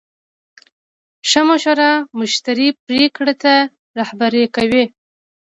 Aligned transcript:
ښه 1.29 1.41
مشوره 1.49 1.89
مشتری 2.19 2.67
پرېکړې 2.85 3.33
ته 3.43 3.53
رهبري 3.99 4.43
کوي. 4.55 4.83